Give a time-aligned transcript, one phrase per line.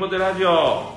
[0.00, 0.94] モテラジオ。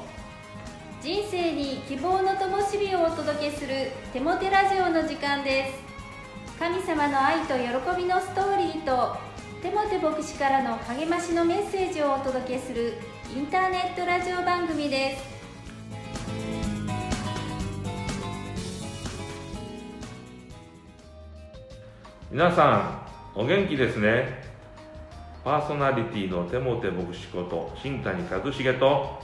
[1.01, 6.57] 人生に希望の灯火をお届けするテモテラジオの時間です。
[6.57, 9.17] 神様の愛と喜びのストーリーと
[9.61, 12.93] テモテ牧師からの励ましのメッセージをお届けする
[13.35, 15.23] インターネットラジオ番組です。
[22.31, 23.03] 皆さ
[23.35, 24.52] んお元気ですね
[25.43, 29.19] パーソナリティのテモテ牧師こと新谷和重と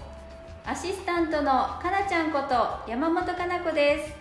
[0.65, 1.51] アシスタントの
[1.81, 4.13] かなちゃんこと山本かな子です。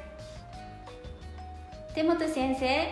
[1.97, 2.87] 手本先生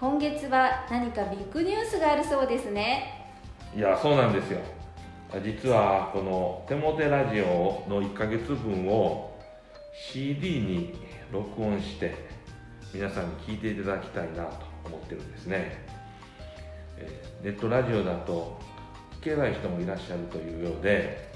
[0.00, 3.28] 今月は何かビッグニュースがあるそうですね。
[3.76, 4.60] いやそうなんですよ。
[5.44, 9.38] 実はこの「テモテラジオ」の1ヶ月分を
[9.92, 10.94] CD に
[11.30, 12.14] 録音して
[12.94, 15.84] 皆さんに聞いていただきたいなと思ってるんですね
[17.42, 18.58] ネットラジオだと
[19.20, 21.30] 聞けない人もいらっしゃるというようで、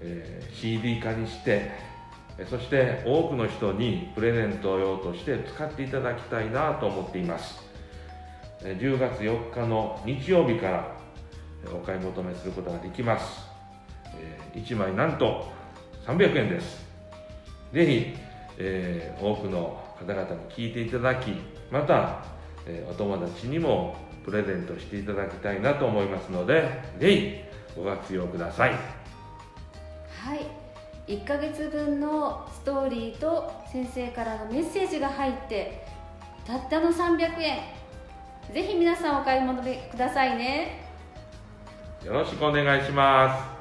[0.00, 1.70] えー、CD 化にして
[2.50, 7.64] そして多くの人にプレゼント用として使っていただきたいなと思っています。
[8.62, 10.96] 10月4日の日曜日から
[11.72, 13.46] お買い求めすることができます。
[14.54, 15.50] 1枚なんと
[16.06, 16.84] 300円です。
[17.72, 18.14] ぜひ、
[18.58, 21.32] えー、多くの方々に聞いていただき
[21.70, 22.22] また、
[22.66, 23.96] えー、お友達にも
[24.26, 27.16] プレゼントしていただきたいなと思いますのでぜ
[27.74, 28.72] ひご活用ください。
[28.72, 28.76] は
[30.34, 30.46] い。
[31.06, 35.86] 1ヶ月分のストーリーと先生からのメッセージが入って
[36.44, 37.58] たったの300円。
[38.52, 40.84] ぜひ皆さんお買い物くださいね。
[42.04, 43.55] よろしくお願いします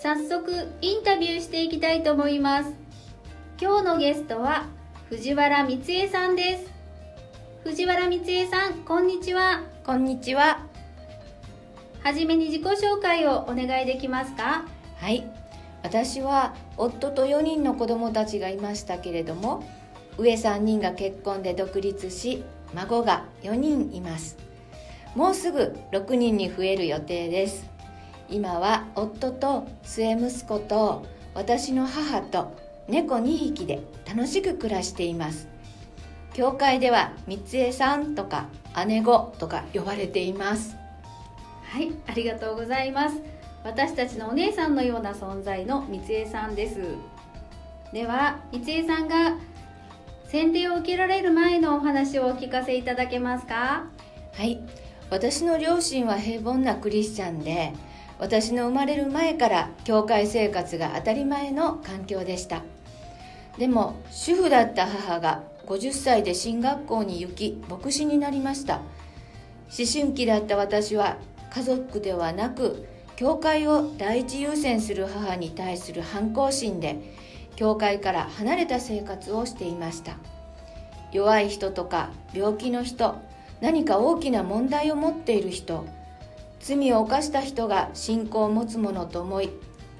[0.00, 2.72] 早速インタビューしていきたいと思います。
[3.60, 4.66] 今日のゲストは
[5.08, 6.70] 藤原光恵さんです。
[7.64, 9.64] 藤原光恵さんこんにちは。
[9.84, 10.64] こんにちは。
[12.04, 14.66] はじめに自己紹介をお願いできますか？
[14.98, 15.28] はい。
[15.82, 19.68] 私は夫と4人の子供たちがいましたけれども
[20.16, 24.36] 上3人が結婚で独立し孫が4人います。
[25.16, 27.68] もうすぐ6人に増える予定です
[28.30, 32.56] 今は夫と末息子と私の母と
[32.88, 35.48] 猫2匹で楽しく暮らしています。
[36.34, 38.46] 教会では三江さんとか
[38.86, 40.76] 姉子とか呼ばれています。
[41.64, 43.16] はいありがとうございます。
[43.64, 46.80] 私たちのお姉さんのような存在の三江さんです。
[47.92, 49.36] では三江さんが
[50.28, 53.86] 洗礼を受けられる前のお話をお聞かせいただけますか？
[54.34, 54.60] はい
[55.10, 57.72] 私の両親は平凡なクリスチャンで
[58.18, 62.62] 私の生まれる前から教会生活が当たり前の環境でした。
[63.58, 68.76] でも主婦だった母が50歳で進学校に行き牧師になりました。
[68.76, 71.18] 思春期だった私は
[71.50, 72.86] 家族ではなく
[73.16, 77.00] 教会を第一優先する母に対する反抗心で
[77.56, 80.16] 教会から離れた生活をしていました。
[81.12, 83.16] 弱い人とか病気の人
[83.60, 85.84] 何か大きな問題を持っている人
[86.60, 89.50] 罪を犯した人が信仰を持つものと思い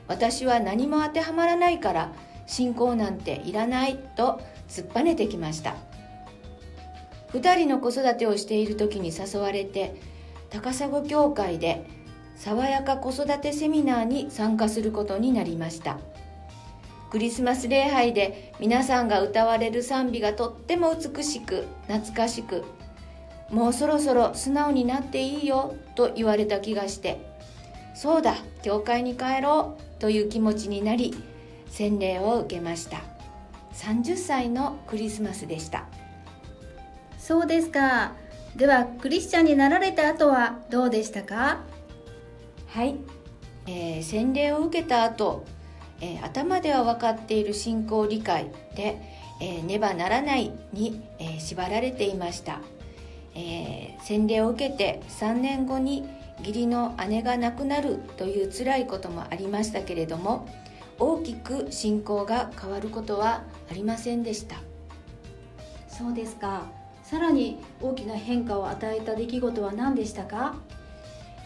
[0.08, 2.12] 私は何も当てはまらないから
[2.46, 5.76] 信仰なんていらないと突っぱねてきました。
[7.32, 10.00] 2人の子育てをしている時に誘われて
[10.48, 11.86] 高砂教会で
[12.36, 15.98] 爽やか子育てセミナーに参加することになりました。
[17.10, 22.64] クリスマス礼拝で皆さんが歌われる賛美がとっても美しく懐かしく
[23.50, 27.20] もうそろそろ素直になっていいよと言われた気がして
[27.94, 31.14] そうだ教会に帰ろうという気持ちになり
[31.70, 33.02] 洗礼を受けました。
[33.74, 35.86] 30歳のクリスマスでした。
[37.18, 38.12] そうですか。
[38.56, 41.60] ではクリスチャンになられた後はどうでしたか？
[42.68, 42.96] はい、
[43.66, 45.44] えー、洗礼を受けた後、
[46.00, 49.00] えー、頭では分かっている信仰理解で、
[49.40, 52.60] えー、ねばならないに、えー、縛られていました
[53.34, 56.08] えー、洗礼を受けて3年後に
[56.40, 60.48] 義理の姉が亡くなるという辛いこともありましたけれども
[60.98, 64.56] 大きく信仰が変わることはありませんでした。
[65.88, 66.66] そうですか。
[67.02, 70.56] さらに大きな変化を与えた出来事は何でしたか？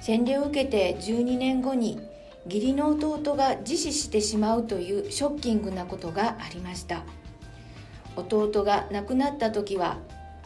[0.00, 2.00] 洗礼を受けて12年後に
[2.46, 7.04] 義理の弟が自死してしまうというショッキングなことがありました。
[8.16, 9.98] 弟が亡くなった時は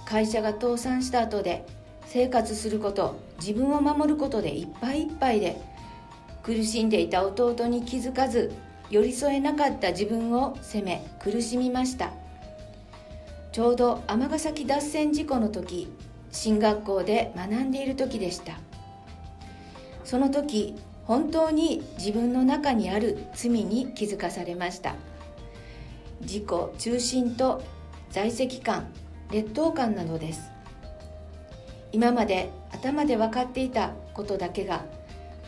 [0.07, 1.67] 会社が倒産した後で
[2.07, 5.61] 生活すること自分を守ることでいっぱいいっぱいで
[6.43, 8.55] 苦しんでいた弟に気づかず
[8.89, 12.13] 寄り添えなかった自分を責め苦しみました。
[13.51, 15.89] ちょうど尼崎脱線事故の時
[16.31, 18.61] 進学校で学んでいる時でした。
[20.05, 24.95] その時本当に自分の中にある罪に気づかされました。
[26.21, 26.45] 自己
[26.79, 27.63] 中心と
[28.11, 28.87] 在籍感
[29.31, 30.51] 劣等感などです。
[31.93, 34.85] 今まで頭で分かっていたことだけが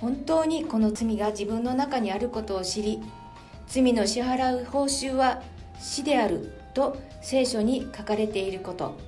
[0.00, 3.02] 本当にこの罪が自分の中にあることを知り
[3.66, 5.42] 罪の支払う報酬は
[5.78, 8.98] 死であると聖書に書かれていること。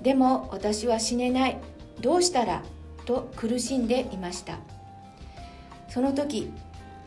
[0.00, 1.58] でも私は死ねない
[2.00, 2.62] どうしたら
[3.04, 4.58] と苦しんでいました。
[5.88, 6.52] その時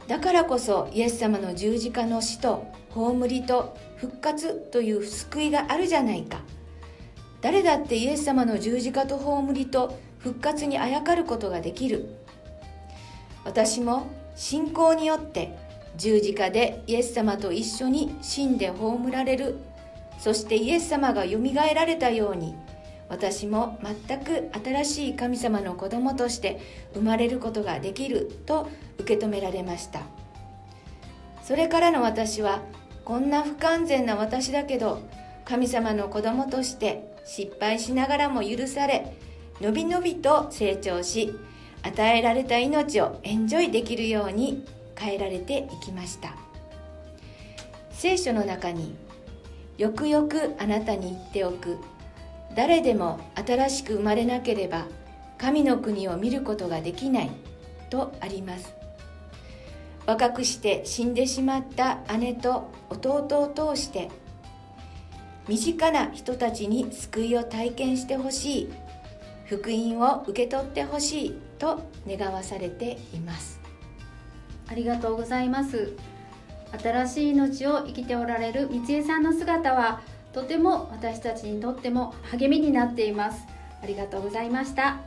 [0.08, 6.42] だからこそイエス様の十字架の死と葬りと復活という救いがあるじゃないか。
[7.42, 12.16] 誰だってイエス様の十字架と葬りと復活にあやかることができる。
[13.46, 15.58] 私も信仰によって
[15.98, 19.58] 十字架でイエス様と一緒に死んで葬られる。
[20.20, 22.54] そしてイエス様がよみがえられたように
[23.08, 26.60] 私も全く新しい神様の子供として
[26.94, 30.02] 生まれることができると受け止められました。
[31.42, 32.62] それからの私は
[33.06, 35.02] こんな不完全な私だけど
[35.46, 39.16] 神様の子供として失敗しながらも許され
[39.62, 41.32] のびのびと成長し
[41.84, 44.66] 与えられた命をエンジョイできるように
[44.96, 46.36] 変えられていきました。
[47.92, 48.96] 聖書の中に
[49.78, 51.78] よくよくあなたに言っておく。
[52.56, 54.88] 誰でも新しく生まれなければ
[55.38, 57.30] 神の国を見ることができない。
[57.92, 58.74] とあります。
[60.08, 64.10] 若くして死んでしまった姉と弟を通して
[65.50, 68.70] 身近な人たちに救いを体験してほしい。
[69.46, 71.36] 福音を受け取ってほしい。
[71.58, 73.60] と願わされています。
[74.68, 75.94] ありがとうございます。
[76.80, 80.02] 新しい命を生きておられる三江さんの姿は
[80.34, 83.48] とても私たちにとっても励みになっています。
[83.82, 84.98] ありがとうございました。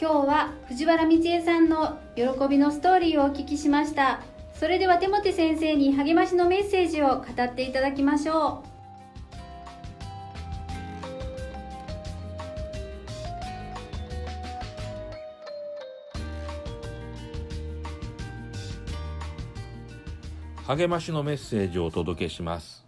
[0.00, 4.20] 今日は藤原道恵さんの喜びのストーリーをお聞きしました。
[4.58, 8.64] それでは手モ先生に励ましのメッセージを語っていただきましょ
[20.66, 20.66] う。
[20.66, 22.84] 励ましのメッセージをお届けします。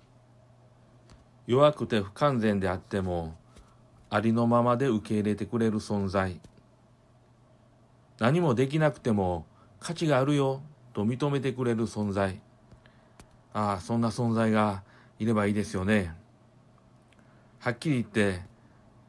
[1.46, 3.36] 弱くて不完全であっても
[4.10, 6.40] ありのままで受け入れてくれる存在。
[8.18, 9.46] 何もできなくても
[9.78, 10.62] 価値があるよ。
[10.92, 12.40] と認めてくれる存在。
[13.52, 14.82] ああそんな存在が
[15.18, 16.14] いればいいですよね。
[17.58, 18.42] はっきり言って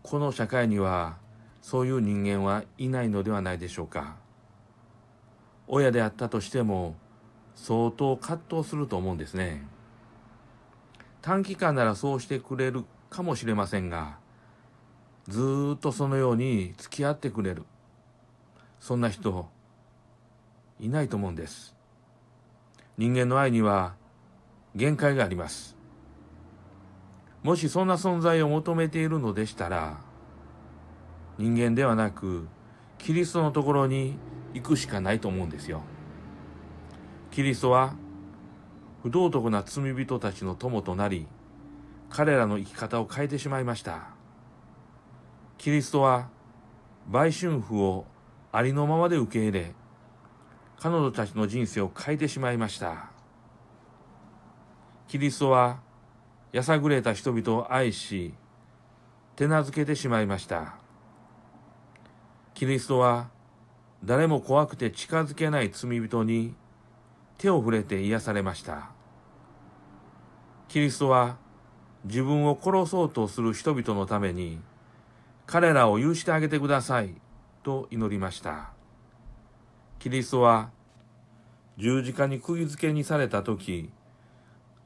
[0.04, 1.18] この社会には
[1.62, 4.16] そういう人間はいないのではないでしょうか。
[5.68, 6.96] 親であったとしても
[7.56, 9.66] 相当葛藤すると思うんですね。
[11.22, 14.18] 短期間ならそうしてくれるかもしれませんが
[15.28, 17.64] ずっとそのように付き合ってくれる。
[18.80, 19.48] そんな人
[20.82, 21.76] いないと思うんです。
[22.98, 23.94] 人間の愛には
[24.76, 25.78] 限界があります。
[27.44, 30.00] もしそんな存在を求めているのでしたら
[31.38, 32.48] 人間ではなく
[32.98, 34.18] キリストのところに
[34.54, 35.82] 行くしかないと思うんですよ。
[37.30, 37.94] キリストは
[39.04, 41.28] 不道徳な罪人たちの友となり
[42.10, 44.10] 彼らの生き方を変えてしまいました。
[45.60, 46.30] キリストは
[47.08, 48.06] 売春婦を
[48.52, 49.76] ありのままで受け入れ
[50.82, 53.12] 彼女たちの人生を変えてしまいました
[55.08, 55.80] キリストは
[56.52, 58.34] やさぐれた人々を愛し
[59.36, 60.76] 手なずけてしまいました
[62.56, 63.30] キリストは
[64.04, 66.56] 誰も怖くて近づけない罪人に
[67.38, 68.90] 手を触れて癒されました。
[70.68, 71.38] キリストは
[72.06, 74.60] 自分を殺そうとする人々のために
[75.46, 77.16] 彼らを許してあげてください
[77.64, 78.81] と祈りました。
[80.02, 80.72] キリストは
[81.78, 83.92] 十字架に釘付けにされた時、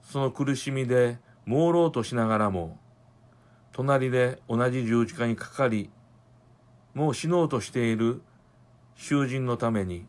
[0.04, 2.78] その苦しみで朦朧としながらも、
[3.72, 5.90] 隣で同じ十字架にかかり、
[6.94, 8.22] もう死のうとしている
[8.96, 10.06] 囚人のために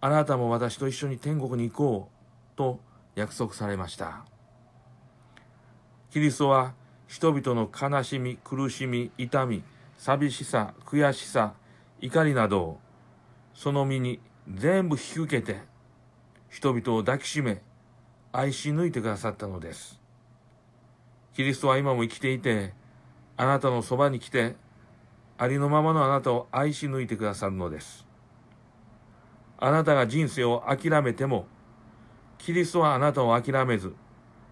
[0.00, 2.08] あなたも私と一緒に天国に行こ
[2.54, 2.78] うと
[3.16, 4.24] 約束されました。
[6.12, 6.74] キリストは
[7.08, 9.64] 人々の悲しみ苦しみ痛み
[9.98, 11.54] 寂しさ悔しさ
[12.00, 12.83] 怒りなどを
[13.54, 14.20] その身に
[14.52, 15.60] 全部引き受けて
[16.50, 17.62] 人々を抱きしめ
[18.32, 20.00] 愛し抜いてくださったのです。
[21.34, 22.74] キリストは今も生きていて
[23.36, 24.56] あなたのそばに来て
[25.36, 28.06] ありのままのあなたを愛し抜いてくださるのです。
[29.58, 31.46] あなたが人生を諦めても、
[32.38, 33.94] キリストはあなたを諦めず、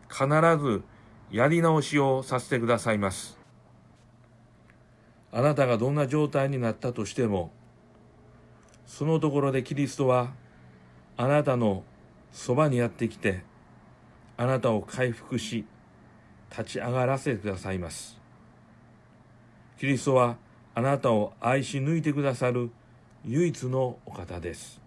[0.08, 0.26] 必
[0.58, 0.82] ず
[1.30, 3.38] やり直しをさせてくださいます。
[5.30, 7.52] あなたがどんな状態になったとしても
[8.92, 10.34] そのところでキリストは
[11.16, 11.82] あなたの
[12.30, 13.42] そばにやってきて
[14.36, 15.64] あなたを回復し
[16.50, 18.20] 立ち上がらせてくださいます。
[19.78, 20.36] キリストは
[20.74, 22.70] あなたを愛し抜いてくださる
[23.24, 24.78] 唯一のお方です。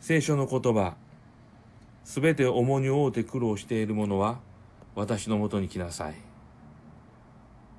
[0.00, 0.94] 聖書の言葉
[2.04, 4.40] すべて重荷を負うて苦労している者は
[4.94, 6.14] 私のもとに来なさい。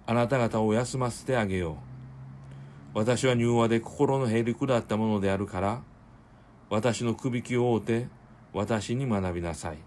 [0.05, 1.90] あなた方を休ませてあげよう。
[2.93, 5.81] 私は柔和で心のへりくだったものであるから
[6.69, 8.07] 私のくびきを負うて
[8.53, 9.77] 私に学びなさい。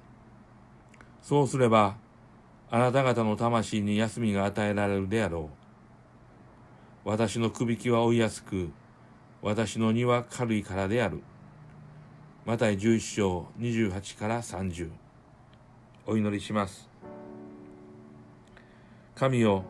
[1.23, 1.97] そうすれば
[2.71, 5.51] あなた方の魂に休みが与えられるであろ
[7.05, 7.09] う。
[7.09, 8.71] 私のくびきは追いやすく
[9.43, 11.23] 私の荷は軽いからである。
[12.47, 14.91] マタイ11章28から30
[16.07, 16.89] お祈りします。
[19.15, 19.65] 神よ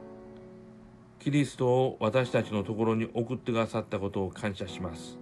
[1.24, 5.18] キリストを私たちのところに送ってくださったことを感謝します。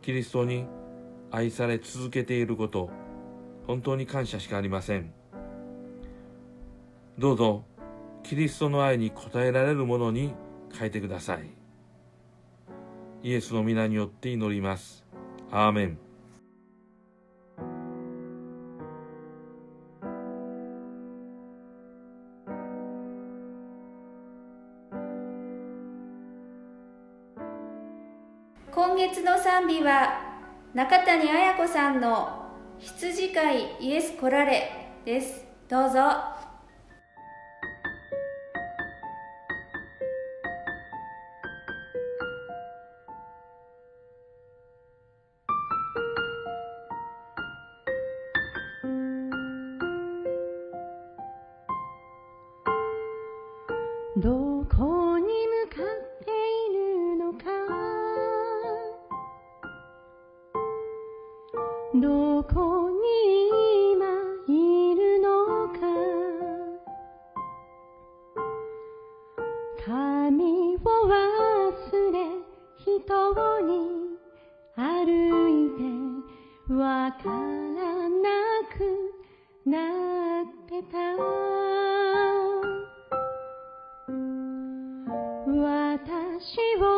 [0.00, 0.64] キリストに
[1.30, 2.88] 愛され続けていること
[3.66, 5.12] 本当に感謝しかありません。
[7.18, 7.64] どうぞ
[8.22, 10.32] キリストの愛に応えられるものに
[10.72, 11.50] 変えてください。
[13.24, 15.04] イエスの皆によって祈ります。
[15.50, 16.05] アーメン。
[28.96, 30.22] 今月の賛美は
[30.72, 32.46] 中谷綾子さんの
[32.78, 34.70] 羊飼いイエス来られ
[35.04, 35.44] です。
[35.68, 36.00] どうぞ。
[54.16, 54.55] どこ
[79.66, 79.78] な
[80.42, 80.96] ってた。
[85.48, 86.95] 私を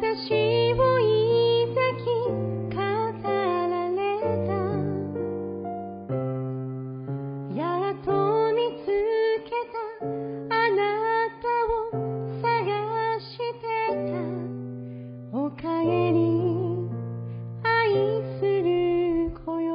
[0.00, 0.30] 私
[0.74, 0.76] を
[1.74, 2.06] 抱き
[2.72, 3.98] 語られ
[4.46, 4.54] た。
[7.52, 8.06] やっと
[8.54, 8.86] 見つ
[9.42, 10.06] けた
[10.54, 10.78] あな
[11.42, 11.90] たを
[12.40, 12.46] 探
[13.18, 13.66] して
[14.06, 15.36] た。
[15.36, 16.16] おかえり
[17.64, 17.66] 愛
[18.38, 19.66] する子よ。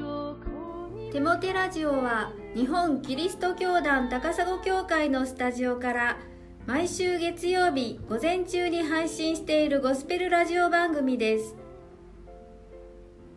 [0.00, 0.02] ど
[0.42, 0.44] こ
[0.96, 6.16] にテモテラジオは日本キリスト教団高砂教会のスタジオから
[6.64, 11.54] 毎週月曜日午前中に配信しているゴスペルラジオ番組です。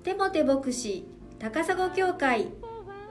[0.04, 1.06] テモテ牧師
[1.38, 2.48] 高砂教会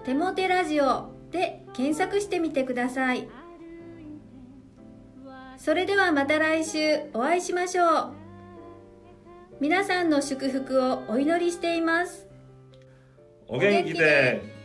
[0.04, 3.28] テモテラジオで検索してみてください。
[5.58, 8.14] それではまた来週お会いしましょう。
[9.60, 12.26] 皆さんの祝福をお祈りしています。
[13.46, 14.57] お元気で。